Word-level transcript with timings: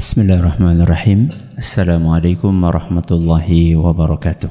Bismillahirrahmanirrahim. 0.00 1.28
Assalamualaikum 1.60 2.56
warahmatullahi 2.56 3.76
wabarakatuh. 3.76 4.48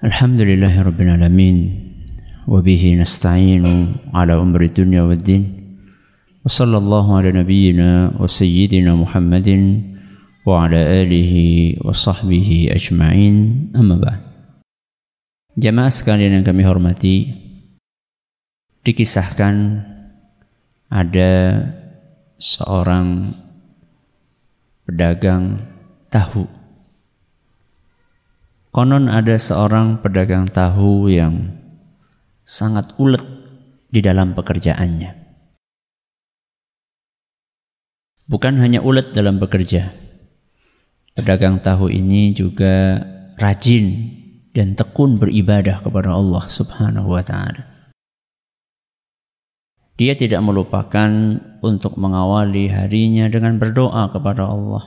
Alhamdulillahi 0.00 0.80
rabbil 0.80 1.12
alamin 1.12 1.56
wa 2.48 2.64
bihi 2.64 2.96
nasta'inu 2.96 4.08
ala 4.16 4.40
umri 4.40 4.72
dunya 4.72 5.04
waddin. 5.04 5.44
Wa 6.40 6.48
sallallahu 6.48 7.20
ala 7.20 7.36
nabiyyina 7.36 8.16
wa 8.16 8.24
sayyidina 8.24 8.96
Muhammadin 8.96 9.92
wa 10.48 10.64
ala 10.64 10.80
alihi 10.80 11.84
wa 11.84 11.92
sahbihi 11.92 12.72
ajma'in. 12.72 13.76
Amma 13.76 14.00
ba'd. 14.00 14.24
Jamaah 15.60 15.92
sekalian 15.92 16.40
yang 16.40 16.48
kami 16.48 16.64
hormati, 16.64 17.28
dikisahkan 18.88 19.84
ada 20.88 21.30
seorang 22.42 23.30
pedagang 24.82 25.62
tahu. 26.10 26.50
Konon 28.74 29.06
ada 29.06 29.38
seorang 29.38 30.02
pedagang 30.02 30.50
tahu 30.50 31.06
yang 31.06 31.54
sangat 32.42 32.90
ulet 32.98 33.22
di 33.94 34.02
dalam 34.02 34.34
pekerjaannya. 34.34 35.22
Bukan 38.26 38.58
hanya 38.58 38.82
ulet 38.82 39.14
dalam 39.14 39.38
bekerja. 39.38 39.94
Pedagang 41.14 41.62
tahu 41.62 41.92
ini 41.92 42.34
juga 42.34 42.98
rajin 43.38 44.08
dan 44.50 44.74
tekun 44.74 45.20
beribadah 45.20 45.84
kepada 45.84 46.10
Allah 46.16 46.42
Subhanahu 46.48 47.12
wa 47.12 47.22
taala. 47.22 47.71
Dia 50.02 50.18
tidak 50.18 50.42
melupakan 50.42 51.38
untuk 51.62 51.94
mengawali 51.94 52.66
harinya 52.66 53.30
dengan 53.30 53.62
berdoa 53.62 54.10
kepada 54.10 54.50
Allah. 54.50 54.82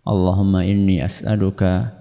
Allahumma 0.00 0.64
inni 0.64 0.96
as'aluka 0.96 1.92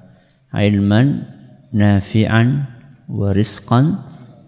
ilman 0.56 1.28
nafi'an 1.76 2.64
wa 3.12 3.36
rizqan 3.36 4.00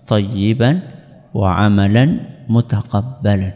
tayyiban 0.07 0.87
wa 1.35 1.59
amalan 1.59 2.23
mutaqabbalan. 2.47 3.51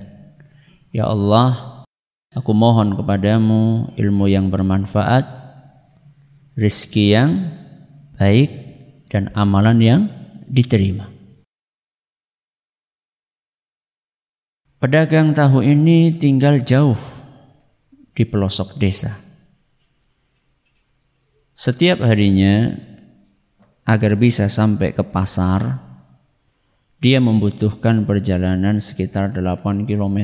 Ya 0.92 1.08
Allah, 1.08 1.88
aku 2.36 2.52
mohon 2.52 3.00
kepadamu 3.00 3.96
ilmu 3.96 4.26
yang 4.28 4.52
bermanfaat, 4.52 5.24
rizki 6.60 7.16
yang 7.16 7.56
baik 8.20 8.52
dan 9.08 9.32
amalan 9.32 9.80
yang 9.80 10.02
diterima. 10.52 11.13
Pedagang 14.84 15.32
tahu 15.32 15.64
ini 15.64 16.12
tinggal 16.12 16.60
jauh 16.60 17.00
di 18.12 18.28
pelosok 18.28 18.76
desa. 18.76 19.16
Setiap 21.56 22.04
harinya 22.04 22.68
agar 23.88 24.20
bisa 24.20 24.52
sampai 24.52 24.92
ke 24.92 25.00
pasar, 25.08 25.80
dia 27.00 27.24
membutuhkan 27.24 28.04
perjalanan 28.04 28.84
sekitar 28.84 29.32
8 29.32 29.88
km. 29.88 30.20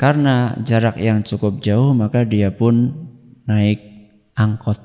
Karena 0.00 0.56
jarak 0.64 0.96
yang 0.96 1.20
cukup 1.20 1.60
jauh, 1.60 1.92
maka 1.92 2.24
dia 2.24 2.48
pun 2.48 2.88
naik 3.44 3.84
angkot. 4.32 4.80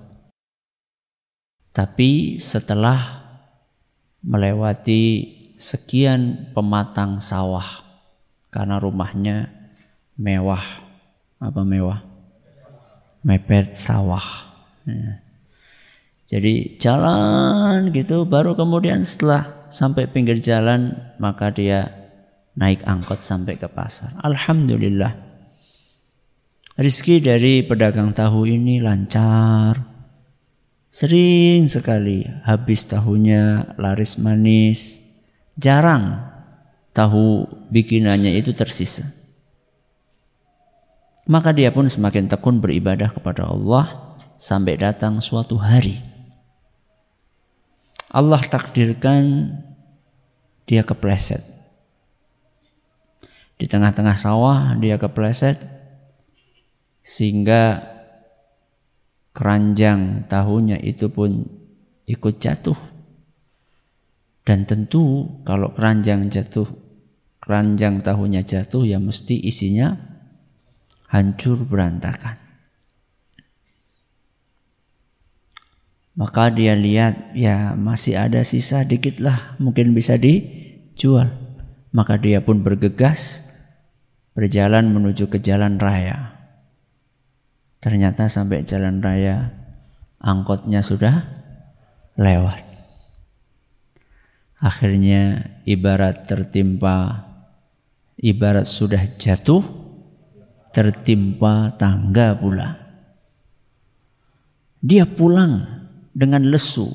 Tapi 1.72 2.36
setelah 2.36 3.19
melewati 4.24 5.36
sekian 5.60 6.52
pematang 6.56 7.20
sawah, 7.20 7.84
karena 8.52 8.80
rumahnya 8.80 9.52
mewah, 10.20 10.64
apa 11.40 11.62
mewah? 11.64 12.04
Mepet 13.20 13.76
sawah. 13.76 14.24
Ya. 14.88 15.20
Jadi 16.30 16.78
jalan 16.78 17.90
gitu, 17.90 18.24
baru 18.24 18.54
kemudian 18.54 19.02
setelah 19.02 19.66
sampai 19.68 20.06
pinggir 20.06 20.38
jalan, 20.38 20.94
maka 21.18 21.50
dia 21.50 21.90
naik 22.54 22.86
angkot 22.86 23.18
sampai 23.18 23.58
ke 23.58 23.66
pasar. 23.66 24.14
Alhamdulillah. 24.22 25.16
Rizki 26.80 27.20
dari 27.20 27.66
pedagang 27.66 28.14
tahu 28.14 28.46
ini 28.46 28.78
lancar. 28.80 29.89
Sering 30.90 31.70
sekali 31.70 32.26
habis 32.42 32.82
tahunya 32.90 33.78
laris 33.78 34.18
manis. 34.18 35.06
Jarang 35.54 36.18
tahu 36.98 37.46
bikinannya 37.70 38.34
itu 38.34 38.58
tersisa. 38.58 39.06
Maka 41.30 41.54
dia 41.54 41.70
pun 41.70 41.86
semakin 41.86 42.26
tekun 42.26 42.58
beribadah 42.58 43.14
kepada 43.14 43.46
Allah 43.46 44.18
sampai 44.34 44.82
datang 44.82 45.22
suatu 45.22 45.62
hari. 45.62 46.02
Allah 48.10 48.42
takdirkan 48.42 49.54
dia 50.66 50.82
kepleset 50.82 51.46
di 53.60 53.68
tengah-tengah 53.68 54.18
sawah 54.18 54.74
dia 54.80 54.96
kepleset 54.96 55.60
sehingga 57.04 57.84
keranjang 59.40 60.28
tahunya 60.28 60.84
itu 60.84 61.08
pun 61.08 61.48
ikut 62.04 62.44
jatuh. 62.44 62.76
Dan 64.44 64.68
tentu 64.68 65.32
kalau 65.48 65.72
keranjang 65.72 66.28
jatuh, 66.28 66.68
keranjang 67.40 68.04
tahunya 68.04 68.44
jatuh 68.44 68.84
ya 68.84 69.00
mesti 69.00 69.40
isinya 69.40 69.96
hancur 71.08 71.64
berantakan. 71.64 72.36
Maka 76.20 76.52
dia 76.52 76.76
lihat 76.76 77.32
ya 77.32 77.80
masih 77.80 78.20
ada 78.20 78.44
sisa 78.44 78.84
dikit 78.84 79.24
lah 79.24 79.56
mungkin 79.56 79.96
bisa 79.96 80.20
dijual. 80.20 81.32
Maka 81.96 82.20
dia 82.20 82.44
pun 82.44 82.60
bergegas 82.60 83.48
berjalan 84.36 84.92
menuju 84.92 85.32
ke 85.32 85.40
jalan 85.40 85.80
raya. 85.80 86.39
Ternyata 87.80 88.28
sampai 88.28 88.68
jalan 88.68 89.00
raya 89.00 89.56
angkotnya 90.20 90.84
sudah 90.84 91.24
lewat. 92.20 92.64
Akhirnya 94.60 95.48
ibarat 95.64 96.28
tertimpa 96.28 97.28
ibarat 98.20 98.68
sudah 98.68 99.00
jatuh 99.16 99.64
tertimpa 100.76 101.72
tangga 101.80 102.36
pula. 102.36 102.76
Dia 104.84 105.08
pulang 105.08 105.64
dengan 106.12 106.44
lesu 106.52 106.92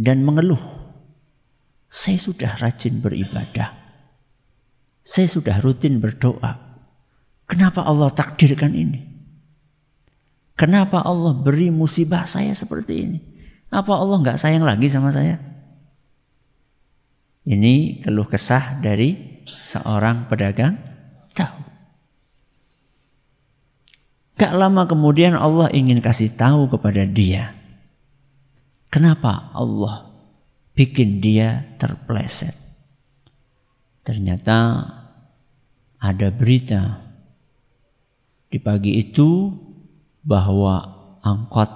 dan 0.00 0.24
mengeluh. 0.24 0.60
Saya 1.92 2.16
sudah 2.16 2.56
rajin 2.56 3.04
beribadah 3.04 3.82
saya 5.02 5.26
sudah 5.26 5.58
rutin 5.58 5.98
berdoa. 5.98 6.61
Kenapa 7.52 7.84
Allah 7.84 8.08
takdirkan 8.08 8.72
ini? 8.72 9.04
Kenapa 10.56 11.04
Allah 11.04 11.36
beri 11.36 11.68
musibah 11.68 12.24
saya 12.24 12.56
seperti 12.56 12.94
ini? 12.96 13.18
Apa 13.68 13.92
Allah 13.92 14.24
nggak 14.24 14.40
sayang 14.40 14.64
lagi 14.64 14.88
sama 14.88 15.12
saya? 15.12 15.36
Ini 17.44 18.00
keluh 18.00 18.24
kesah 18.24 18.80
dari 18.80 19.42
seorang 19.44 20.32
pedagang 20.32 20.80
tahu. 21.36 21.60
Gak 24.40 24.56
lama 24.56 24.88
kemudian 24.88 25.36
Allah 25.36 25.68
ingin 25.76 26.00
kasih 26.00 26.32
tahu 26.32 26.72
kepada 26.72 27.04
dia. 27.04 27.52
Kenapa 28.88 29.52
Allah 29.52 30.08
bikin 30.72 31.20
dia 31.20 31.68
terpleset? 31.76 32.56
Ternyata 34.08 34.88
ada 36.00 36.28
berita 36.32 37.11
di 38.52 38.60
pagi 38.60 39.00
itu 39.00 39.48
bahwa 40.20 40.84
angkot 41.24 41.72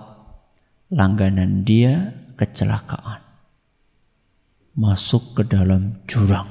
langganan 0.93 1.65
dia 1.65 2.13
kecelakaan. 2.37 3.25
Masuk 4.77 5.41
ke 5.41 5.43
dalam 5.49 6.05
jurang. 6.05 6.45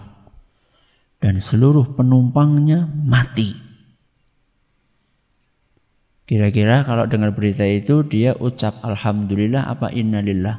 Dan 1.21 1.37
seluruh 1.37 1.93
penumpangnya 1.93 2.89
mati. 2.89 3.53
Kira-kira 6.25 6.81
kalau 6.89 7.05
dengar 7.05 7.37
berita 7.37 7.61
itu 7.61 8.01
dia 8.01 8.33
ucap 8.33 8.81
Alhamdulillah 8.81 9.69
apa 9.69 9.93
innalillah? 9.93 10.57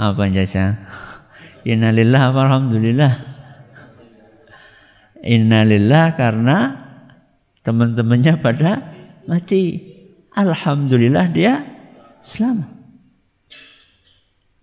Apa 0.00 0.32
jasa? 0.32 0.80
Innalillah 1.68 2.32
apa 2.32 2.40
alhamdulillah? 2.44 3.33
Innalillah 5.24 6.12
karena 6.20 6.58
teman-temannya 7.64 8.34
pada 8.44 8.92
mati. 9.24 9.80
Alhamdulillah 10.36 11.32
dia 11.32 11.64
selamat. 12.20 12.68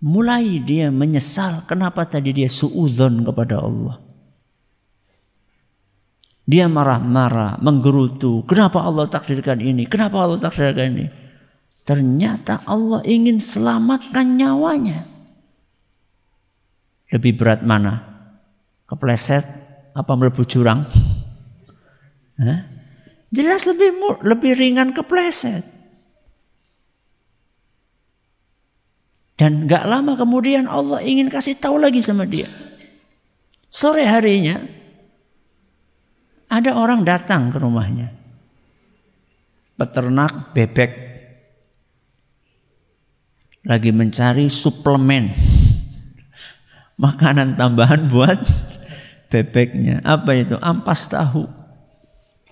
mulai 0.02 0.58
dia 0.62 0.90
menyesal 0.90 1.62
kenapa 1.66 2.06
tadi 2.06 2.34
dia 2.34 2.50
suudzon 2.50 3.22
kepada 3.22 3.62
Allah. 3.62 4.02
Dia 6.42 6.66
marah-marah, 6.66 7.62
menggerutu. 7.62 8.42
Kenapa 8.50 8.82
Allah 8.82 9.06
takdirkan 9.06 9.62
ini? 9.62 9.86
Kenapa 9.86 10.26
Allah 10.26 10.42
takdirkan 10.42 10.90
ini? 10.90 11.06
Ternyata 11.86 12.66
Allah 12.66 12.98
ingin 13.06 13.38
selamatkan 13.38 14.42
nyawanya. 14.42 15.06
Lebih 17.14 17.38
berat 17.38 17.62
mana? 17.62 18.02
Kepleset 18.90 19.61
apa 19.92 20.12
melebu 20.16 20.42
jurang? 20.48 20.84
Hah? 22.40 22.60
Jelas 23.32 23.64
lebih 23.64 23.96
lebih 24.24 24.52
ringan 24.56 24.92
kepleset. 24.92 25.64
Dan 29.40 29.66
gak 29.66 29.88
lama 29.88 30.14
kemudian 30.14 30.68
Allah 30.68 31.00
ingin 31.02 31.32
kasih 31.32 31.56
tahu 31.56 31.80
lagi 31.80 31.98
sama 32.04 32.28
dia. 32.28 32.46
Sore 33.72 34.04
harinya 34.04 34.60
ada 36.52 36.76
orang 36.76 37.02
datang 37.02 37.48
ke 37.48 37.58
rumahnya. 37.58 38.12
Peternak 39.80 40.52
bebek 40.52 40.92
lagi 43.64 43.90
mencari 43.90 44.46
suplemen 44.52 45.32
makanan 47.02 47.56
tambahan 47.56 48.12
buat 48.12 48.38
bebeknya. 49.32 50.04
Apa 50.04 50.36
itu? 50.36 50.60
Ampas 50.60 51.08
tahu. 51.08 51.48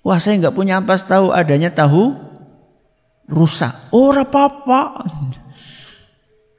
Wah 0.00 0.16
saya 0.16 0.40
nggak 0.40 0.56
punya 0.56 0.80
ampas 0.80 1.04
tahu, 1.04 1.28
adanya 1.28 1.68
tahu 1.68 2.16
rusak. 3.28 3.92
Oh 3.92 4.16
apa-apa. 4.16 5.04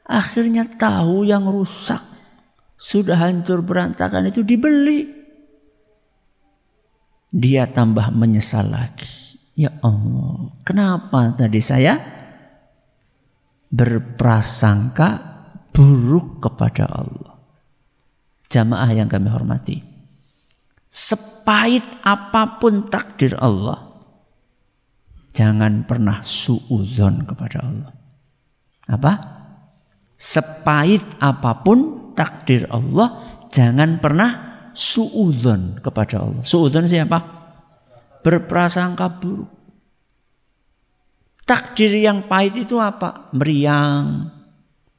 Akhirnya 0.05 0.69
tahu 0.69 1.25
yang 1.25 1.49
rusak 1.49 2.03
sudah 2.77 3.17
hancur 3.17 3.65
berantakan 3.65 4.29
itu 4.29 4.45
dibeli. 4.45 5.09
Dia 7.31 7.65
tambah 7.65 8.11
menyesal 8.13 8.69
lagi. 8.69 9.39
Ya 9.55 9.71
Allah, 9.81 10.51
kenapa 10.67 11.31
tadi 11.33 11.63
saya 11.63 11.95
berprasangka 13.71 15.09
buruk 15.71 16.43
kepada 16.43 16.91
Allah? 16.91 17.39
Jamaah 18.51 18.91
yang 18.91 19.07
kami 19.07 19.31
hormati. 19.31 19.90
Sepahit 20.91 21.87
apa 22.03 22.59
pun 22.59 22.91
takdir 22.91 23.31
Allah, 23.39 23.79
jangan 25.31 25.87
pernah 25.87 26.19
suudzon 26.19 27.23
kepada 27.23 27.63
Allah. 27.63 27.95
Apa? 28.91 29.13
Sepahit 30.19 30.99
apa 31.23 31.63
pun 31.63 32.11
takdir 32.11 32.67
Allah, 32.67 33.07
jangan 33.47 34.03
pernah 34.03 34.29
suudzon 34.75 35.79
kepada 35.79 36.27
Allah. 36.27 36.43
Suudzon 36.43 36.83
siapa? 36.83 37.23
Berprasangka 38.19 39.07
buruk. 39.15 39.47
Takdir 41.47 42.03
yang 42.03 42.27
pahit 42.27 42.67
itu 42.67 42.75
apa? 42.83 43.31
Meriang. 43.31 44.27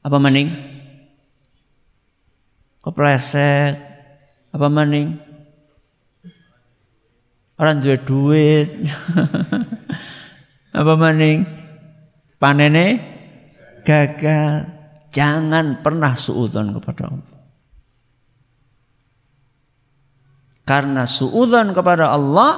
Apa 0.01 0.17
maning? 0.17 0.49
Kepleset. 2.81 3.77
Apa 4.49 4.67
maning? 4.73 5.32
Orang 7.63 7.79
duit 7.79 8.03
duit. 8.03 8.67
apa 10.83 10.93
maning? 10.99 11.47
Panene 12.35 12.87
gagal. 13.87 14.67
Jangan 15.15 15.79
pernah 15.79 16.11
suudzon 16.11 16.75
kepada 16.75 17.07
Allah. 17.07 17.39
Karena 20.67 21.07
suudzon 21.07 21.71
kepada 21.71 22.11
Allah 22.11 22.51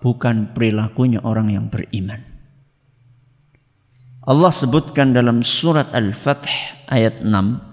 bukan 0.00 0.56
perilakunya 0.56 1.20
orang 1.20 1.52
yang 1.52 1.68
beriman. 1.68 2.24
Allah 4.24 4.52
sebutkan 4.56 5.12
dalam 5.12 5.44
surat 5.44 5.92
Al-Fath 5.92 6.48
ayat 6.88 7.20
6 7.20 7.69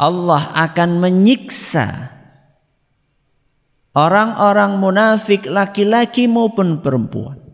Allah 0.00 0.48
akan 0.56 1.04
menyiksa 1.04 2.16
orang-orang 3.92 4.80
munafik 4.80 5.44
laki-laki 5.44 6.24
maupun 6.24 6.80
perempuan 6.80 7.50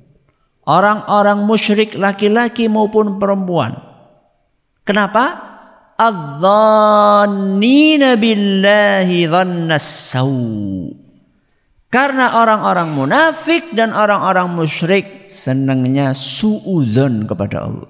orang-orang 0.67 1.46
musyrik 1.46 1.94
laki-laki 1.94 2.67
maupun 2.67 3.22
perempuan. 3.22 3.79
Kenapa? 4.82 5.45
Adzannina 5.96 7.60
billahi 8.20 9.26
dhannas 9.26 10.12
Karena 11.88 12.40
orang-orang 12.40 12.93
munafik 12.93 13.72
dan 13.72 13.96
orang-orang 13.96 14.52
musyrik 14.52 15.32
senangnya 15.32 16.12
suudzon 16.12 17.25
kepada 17.25 17.64
Allah. 17.64 17.88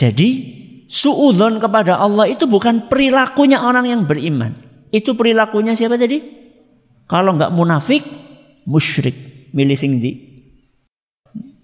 Jadi 0.00 0.60
Suudon 0.90 1.62
kepada 1.62 2.02
Allah 2.02 2.26
itu 2.26 2.50
bukan 2.50 2.90
perilakunya 2.90 3.62
orang 3.62 3.86
yang 3.86 4.02
beriman. 4.10 4.58
Itu 4.90 5.14
perilakunya 5.14 5.78
siapa 5.78 5.94
tadi? 5.94 6.18
Kalau 7.06 7.38
nggak 7.38 7.54
munafik, 7.54 8.02
musyrik. 8.66 9.14
Milih 9.54 9.78
sing 9.78 10.02
di. 10.02 10.18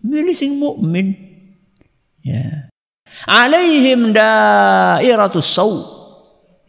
Milih 0.06 0.30
sing 0.30 0.62
mukmin. 0.62 1.10
Ya. 2.22 2.70
Alaihim 3.24 4.12
dairatus 4.12 5.48
saw. 5.48 5.72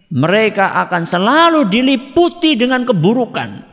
Mereka 0.07 0.87
akan 0.87 1.03
selalu 1.03 1.67
diliputi 1.67 2.55
dengan 2.55 2.87
keburukan. 2.87 3.67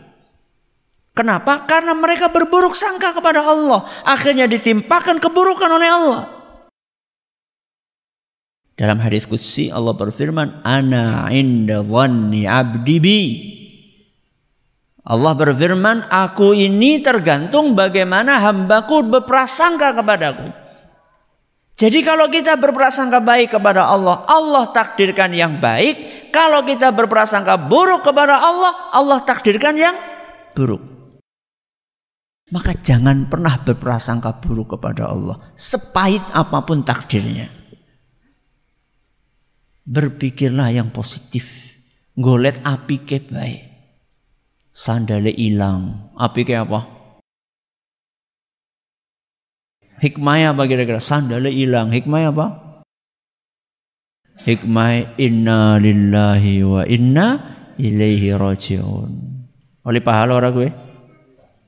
Kenapa? 1.15 1.63
Karena 1.63 1.95
mereka 1.95 2.27
berburuk 2.27 2.75
sangka 2.75 3.15
kepada 3.15 3.39
Allah. 3.47 3.87
Akhirnya 4.03 4.51
ditimpakan 4.51 5.23
keburukan 5.23 5.71
oleh 5.71 5.87
Allah. 5.87 6.23
Dalam 8.75 8.99
hadis 8.99 9.31
qudsi 9.31 9.71
Allah 9.71 9.95
berfirman, 9.95 10.67
"Ana 10.67 11.31
inda 11.31 11.87
dhanni 11.87 12.51
'abdi 12.51 12.97
bi." 12.99 13.21
Allah 15.07 15.39
berfirman, 15.39 16.11
"Aku 16.11 16.51
ini 16.51 16.99
tergantung 16.99 17.79
bagaimana 17.79 18.43
hambaku 18.43 19.07
berprasangka 19.07 19.95
kepadaku." 19.95 20.64
Jadi 21.75 22.07
kalau 22.07 22.31
kita 22.31 22.55
berprasangka 22.55 23.19
baik 23.19 23.59
kepada 23.59 23.91
Allah, 23.91 24.23
Allah 24.31 24.71
takdirkan 24.71 25.35
yang 25.35 25.59
baik. 25.59 26.31
Kalau 26.31 26.63
kita 26.63 26.95
berprasangka 26.95 27.59
buruk 27.59 28.07
kepada 28.07 28.39
Allah, 28.39 28.95
Allah 28.95 29.19
takdirkan 29.27 29.75
yang 29.75 29.95
buruk. 30.55 30.83
Maka 32.55 32.79
jangan 32.79 33.27
pernah 33.27 33.59
berprasangka 33.59 34.39
buruk 34.39 34.79
kepada 34.79 35.11
Allah, 35.11 35.35
sepahit 35.59 36.23
apa 36.31 36.63
pun 36.63 36.87
takdirnya. 36.87 37.51
Berpikirlah 39.83 40.71
yang 40.71 40.95
positif. 40.95 41.75
Golet 42.15 42.63
api 42.63 42.97
ke 43.03 43.19
baik. 43.27 43.63
Sandale 44.71 45.35
hilang. 45.35 46.15
Api 46.15 46.47
ke 46.47 46.55
apa? 46.55 46.94
Hikmahnya 50.05 50.53
apa 50.53 50.69
kira-kira? 50.69 51.01
Sandale 51.01 51.49
hilang. 51.49 51.89
Hikmahnya 51.89 52.29
apa? 52.37 52.47
Hikmah 54.45 55.17
inna 55.17 55.81
lillahi 55.81 56.61
wa 56.61 56.85
inna 56.85 57.27
ilaihi 57.81 58.37
rajiun. 58.37 59.11
Oleh 59.81 60.01
pahala 60.05 60.37
orang 60.37 60.53
gue? 60.53 60.71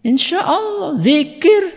Insya 0.04 0.44
Allah. 0.44 1.00
Zikir. 1.00 1.72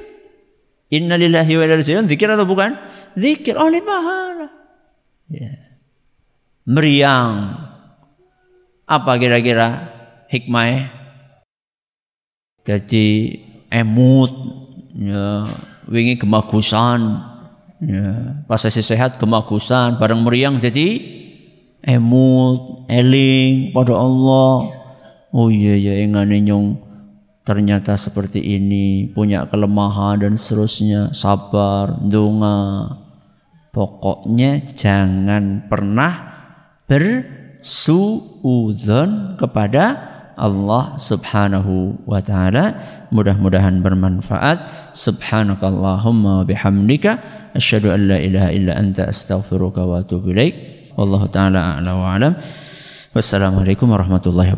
Inna 0.91 1.15
lillahi 1.15 1.55
wa 1.55 1.63
ilaihi 1.63 1.79
rajiun. 1.79 2.11
Zikir 2.11 2.27
atau 2.27 2.43
bukan? 2.43 2.75
Zikir. 3.15 3.55
Oleh 3.55 3.79
pahala. 3.79 4.51
Ya. 5.31 5.55
Meriang. 6.67 7.55
Apa 8.83 9.15
kira-kira 9.15 9.87
hikmahnya? 10.27 10.91
Jadi 12.67 13.39
emut, 13.71 14.33
ya, 14.97 15.47
wingi 15.89 16.22
gemagusan, 16.22 17.17
ya, 17.81 18.38
pas 18.46 18.62
saya 18.62 18.72
sehat 18.72 19.17
gemagusan, 19.17 19.98
bareng 19.98 20.22
meriang 20.22 20.62
jadi 20.62 21.01
emut, 21.81 22.86
eling 22.86 23.74
pada 23.74 23.98
Allah. 23.98 24.77
Oh 25.29 25.50
iya 25.50 25.77
ya 25.77 25.93
ingane 26.01 26.41
nyong 26.41 26.77
ternyata 27.46 27.93
seperti 27.98 28.41
ini, 28.41 29.05
punya 29.10 29.46
kelemahan 29.50 30.19
dan 30.22 30.38
seterusnya, 30.38 31.13
sabar, 31.17 31.98
dunga. 32.05 32.89
Pokoknya 33.74 34.74
jangan 34.74 35.69
pernah 35.69 36.29
bersuudzon 36.89 39.38
kepada 39.38 39.86
Allah 40.39 40.96
Subhanahu 40.96 42.01
wa 42.08 42.24
taala. 42.24 42.79
Mudah-mudahan 43.12 43.84
bermanfaat. 43.84 44.91
Subhanakallahumma 44.96 46.41
wa 46.41 46.46
bihamdika 46.48 47.19
asyhadu 47.53 47.91
an 47.91 48.08
la 48.08 48.17
ilaha 48.17 48.50
illa 48.55 48.74
anta 48.79 49.12
astaghfiruka 49.12 49.84
wa 49.84 50.01
atubu 50.01 50.31
ilaik. 50.31 50.55
Wallahu 50.96 51.27
taala 51.27 51.77
a'la 51.77 51.91
wa 51.93 52.15
alam. 52.15 52.34
Wassalamualaikum 53.13 53.89
warahmatullahi 53.89 54.53
wabarakatuh. 54.53 54.58